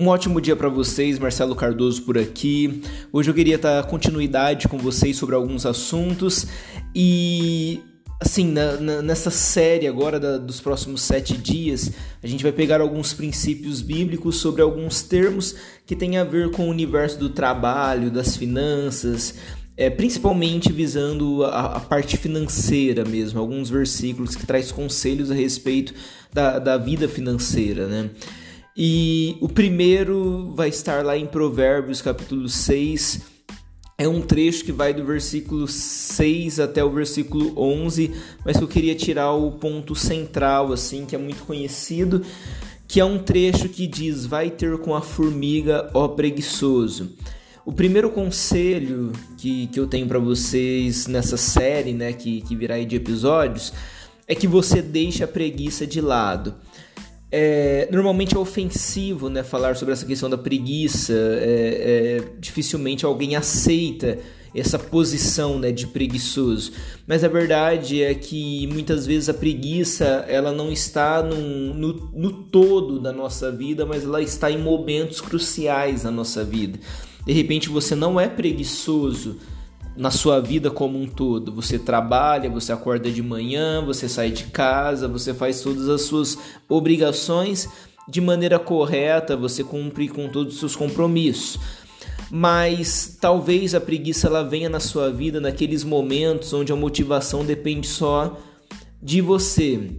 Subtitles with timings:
[0.00, 2.80] Um ótimo dia para vocês, Marcelo Cardoso por aqui.
[3.12, 6.46] Hoje eu queria dar continuidade com vocês sobre alguns assuntos
[6.94, 7.80] e
[8.18, 12.80] assim, na, na, nessa série agora da, dos próximos sete dias, a gente vai pegar
[12.80, 15.54] alguns princípios bíblicos sobre alguns termos
[15.84, 19.34] que têm a ver com o universo do trabalho, das finanças,
[19.76, 25.92] é, principalmente visando a, a, parte financeira mesmo, alguns versículos que traz conselhos a respeito
[26.32, 28.08] da, da vida financeira, né?
[28.82, 33.20] E o primeiro vai estar lá em Provérbios, capítulo 6.
[33.98, 38.10] É um trecho que vai do versículo 6 até o versículo 11,
[38.42, 42.22] mas que eu queria tirar o ponto central, assim, que é muito conhecido,
[42.88, 47.12] que é um trecho que diz: Vai ter com a formiga, ó preguiçoso.
[47.66, 52.76] O primeiro conselho que, que eu tenho para vocês nessa série, né, que, que virá
[52.76, 53.74] aí de episódios,
[54.26, 56.54] é que você deixe a preguiça de lado.
[57.32, 63.36] É, normalmente é ofensivo né, falar sobre essa questão da preguiça, é, é, dificilmente alguém
[63.36, 64.18] aceita
[64.54, 66.72] essa posição né, de preguiçoso.
[67.06, 72.32] Mas a verdade é que muitas vezes a preguiça ela não está no, no, no
[72.32, 76.80] todo da nossa vida, mas ela está em momentos cruciais da nossa vida.
[77.24, 79.38] De repente você não é preguiçoso
[80.00, 81.52] na sua vida como um todo.
[81.52, 86.38] Você trabalha, você acorda de manhã, você sai de casa, você faz todas as suas
[86.66, 87.68] obrigações
[88.08, 91.60] de maneira correta, você cumpre com todos os seus compromissos.
[92.30, 97.86] Mas talvez a preguiça ela venha na sua vida naqueles momentos onde a motivação depende
[97.86, 98.38] só
[99.02, 99.98] de você,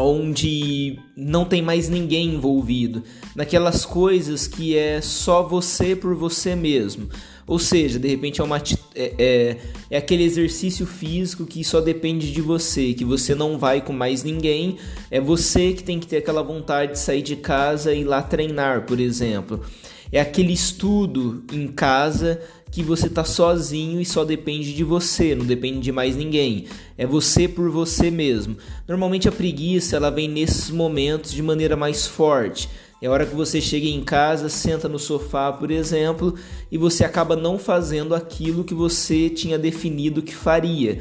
[0.00, 3.02] onde não tem mais ninguém envolvido,
[3.34, 7.08] naquelas coisas que é só você por você mesmo.
[7.46, 9.56] Ou seja, de repente é, uma, é, é,
[9.90, 14.22] é, aquele exercício físico que só depende de você, que você não vai com mais
[14.22, 14.76] ninguém,
[15.10, 18.22] é você que tem que ter aquela vontade de sair de casa e ir lá
[18.22, 19.62] treinar, por exemplo.
[20.12, 25.44] É aquele estudo em casa que você está sozinho e só depende de você, não
[25.44, 26.66] depende de mais ninguém.
[26.96, 28.56] É você por você mesmo.
[28.86, 32.68] Normalmente a preguiça ela vem nesses momentos de maneira mais forte.
[33.02, 36.34] É a hora que você chega em casa, senta no sofá, por exemplo,
[36.70, 40.98] e você acaba não fazendo aquilo que você tinha definido que faria.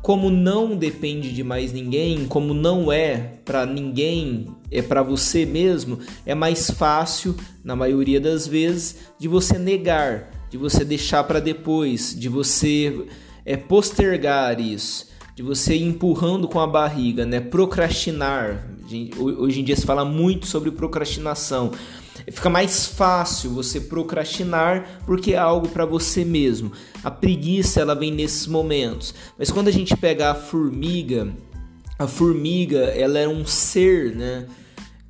[0.00, 5.98] Como não depende de mais ninguém, como não é para ninguém, é para você mesmo,
[6.24, 12.14] é mais fácil, na maioria das vezes, de você negar, de você deixar para depois,
[12.18, 13.06] de você
[13.44, 17.40] é, postergar isso de você ir empurrando com a barriga, né?
[17.40, 18.62] Procrastinar.
[19.18, 21.70] Hoje em dia se fala muito sobre procrastinação.
[22.30, 26.72] Fica mais fácil você procrastinar porque é algo para você mesmo.
[27.02, 29.14] A preguiça ela vem nesses momentos.
[29.38, 31.32] Mas quando a gente pega a formiga,
[31.98, 34.46] a formiga ela é um ser, né?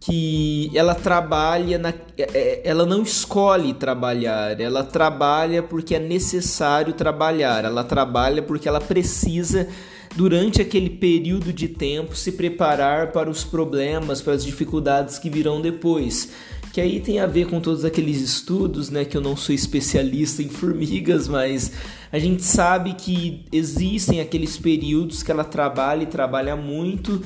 [0.00, 6.94] Que ela trabalha na, é, é, ela não escolhe trabalhar, ela trabalha porque é necessário
[6.94, 9.68] trabalhar, ela trabalha porque ela precisa
[10.16, 15.60] durante aquele período de tempo, se preparar para os problemas, para as dificuldades que virão
[15.60, 16.30] depois.
[16.72, 19.04] Que aí tem a ver com todos aqueles estudos, né?
[19.04, 21.72] Que eu não sou especialista em formigas, mas
[22.12, 27.22] a gente sabe que existem aqueles períodos que ela trabalha e trabalha muito.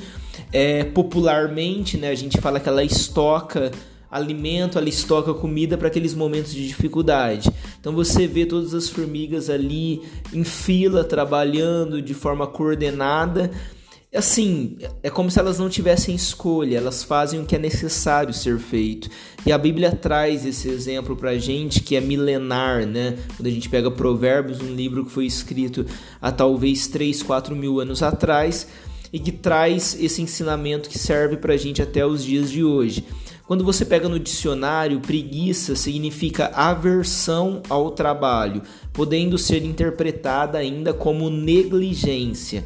[0.51, 2.09] É, popularmente, né?
[2.09, 3.71] A gente fala que ela estoca
[4.15, 7.51] alimento, ela estoca comida para aqueles momentos de dificuldade.
[7.79, 10.01] Então você vê todas as formigas ali
[10.31, 13.51] em fila trabalhando de forma coordenada.
[14.15, 18.57] Assim, é como se elas não tivessem escolha, elas fazem o que é necessário ser
[18.57, 19.09] feito.
[19.45, 23.17] E a Bíblia traz esse exemplo pra gente que é milenar, né?
[23.35, 25.85] Quando a gente pega Provérbios, um livro que foi escrito
[26.21, 28.69] há talvez 3, 4 mil anos atrás,
[29.11, 33.05] e que traz esse ensinamento que serve pra gente até os dias de hoje.
[33.47, 41.29] Quando você pega no dicionário, preguiça significa aversão ao trabalho, podendo ser interpretada ainda como
[41.29, 42.65] negligência.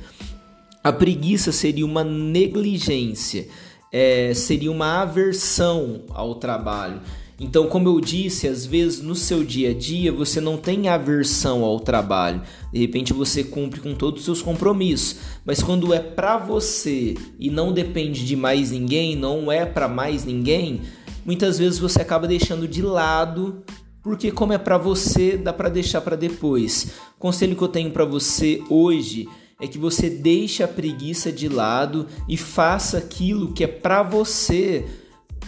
[0.82, 3.50] A preguiça seria uma negligência,
[3.92, 7.02] é, seria uma aversão ao trabalho.
[7.40, 11.64] Então, como eu disse, às vezes no seu dia a dia você não tem aversão
[11.64, 12.42] ao trabalho.
[12.74, 15.16] De repente você cumpre com todos os seus compromissos,
[15.46, 20.26] mas quando é para você e não depende de mais ninguém, não é para mais
[20.26, 20.82] ninguém,
[21.26, 23.64] muitas vezes você acaba deixando de lado
[24.02, 26.92] porque como é para você, dá para deixar para depois.
[27.16, 29.28] O conselho que eu tenho para você hoje
[29.62, 34.86] é que você deixe a preguiça de lado e faça aquilo que é para você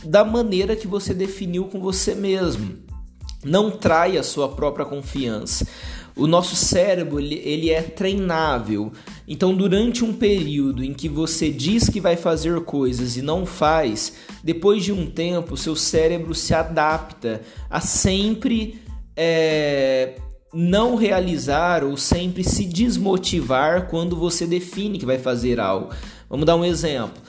[0.04, 2.78] da maneira que você definiu com você mesmo.
[3.44, 5.66] Não traia a sua própria confiança.
[6.16, 8.92] O nosso cérebro ele é treinável.
[9.28, 14.14] Então, durante um período em que você diz que vai fazer coisas e não faz,
[14.44, 18.82] depois de um tempo, seu cérebro se adapta a sempre
[19.16, 20.16] é,
[20.54, 25.92] não realizar ou sempre se desmotivar quando você define que vai fazer algo.
[26.30, 27.22] Vamos dar um exemplo.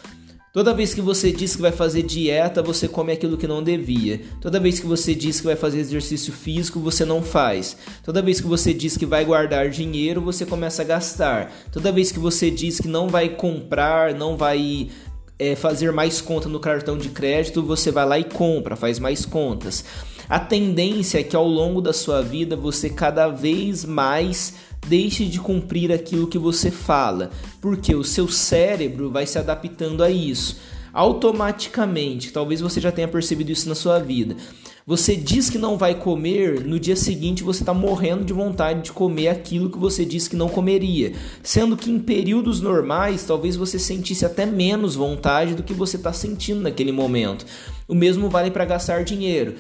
[0.53, 4.21] Toda vez que você diz que vai fazer dieta, você come aquilo que não devia.
[4.39, 7.75] Toda vez que você diz que vai fazer exercício físico, você não faz.
[8.05, 11.51] Toda vez que você diz que vai guardar dinheiro, você começa a gastar.
[11.73, 14.91] Toda vez que você diz que não vai comprar, não vai
[15.39, 19.25] é, fazer mais conta no cartão de crédito, você vai lá e compra, faz mais
[19.25, 19.83] contas.
[20.29, 24.53] A tendência é que ao longo da sua vida você cada vez mais
[24.87, 27.31] deixe de cumprir aquilo que você fala,
[27.61, 30.58] porque o seu cérebro vai se adaptando a isso.
[30.93, 34.37] Automaticamente, talvez você já tenha percebido isso na sua vida.
[34.84, 38.93] Você diz que não vai comer, no dia seguinte você está morrendo de vontade de
[38.93, 41.12] comer aquilo que você disse que não comeria.
[41.43, 46.12] Sendo que em períodos normais, talvez você sentisse até menos vontade do que você está
[46.12, 47.46] sentindo naquele momento.
[47.87, 49.55] O mesmo vale para gastar dinheiro.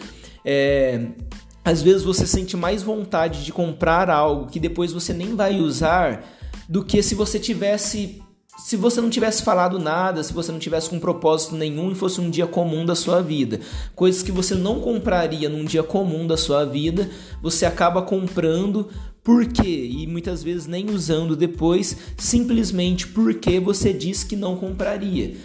[0.44, 1.06] É,
[1.64, 6.24] às vezes você sente mais vontade de comprar algo que depois você nem vai usar
[6.68, 8.20] do que se você tivesse
[8.58, 12.20] se você não tivesse falado nada, se você não tivesse com propósito nenhum e fosse
[12.20, 13.60] um dia comum da sua vida.
[13.94, 17.10] Coisas que você não compraria num dia comum da sua vida,
[17.42, 18.90] você acaba comprando
[19.24, 19.88] por quê?
[19.90, 25.36] E muitas vezes nem usando depois, simplesmente porque você disse que não compraria.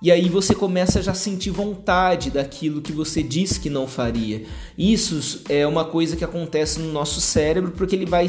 [0.00, 4.44] E aí você começa a já sentir vontade daquilo que você disse que não faria.
[4.76, 8.26] Isso é uma coisa que acontece no nosso cérebro porque ele vai,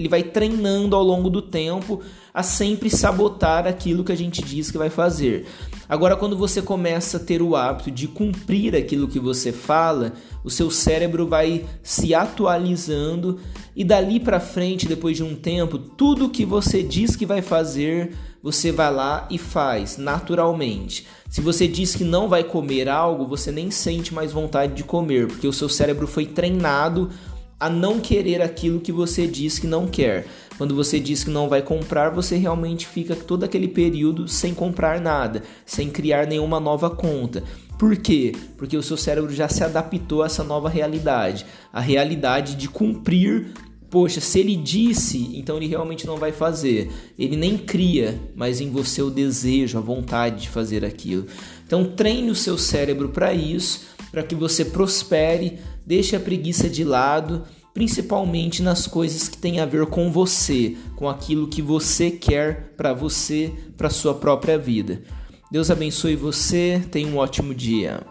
[0.00, 2.00] ele vai treinando ao longo do tempo
[2.32, 5.46] a sempre sabotar aquilo que a gente diz que vai fazer.
[5.88, 10.12] Agora, quando você começa a ter o hábito de cumprir aquilo que você fala,
[10.42, 13.38] o seu cérebro vai se atualizando
[13.74, 18.12] e dali para frente, depois de um tempo, tudo que você diz que vai fazer
[18.42, 21.06] você vai lá e faz naturalmente.
[21.28, 25.26] Se você diz que não vai comer algo, você nem sente mais vontade de comer,
[25.26, 27.10] porque o seu cérebro foi treinado
[27.60, 30.26] a não querer aquilo que você diz que não quer.
[30.56, 35.00] Quando você diz que não vai comprar, você realmente fica todo aquele período sem comprar
[35.00, 37.44] nada, sem criar nenhuma nova conta.
[37.78, 38.34] Por quê?
[38.56, 43.52] Porque o seu cérebro já se adaptou a essa nova realidade, a realidade de cumprir
[43.90, 46.88] poxa, se ele disse, então ele realmente não vai fazer.
[47.18, 51.26] Ele nem cria, mas em você o desejo, a vontade de fazer aquilo.
[51.66, 55.58] Então treine o seu cérebro para isso, para que você prospere,
[55.90, 57.42] deixe a preguiça de lado,
[57.74, 62.94] principalmente nas coisas que têm a ver com você, com aquilo que você quer para
[62.94, 65.02] você, para sua própria vida.
[65.50, 68.06] Deus abençoe você, tenha um ótimo dia.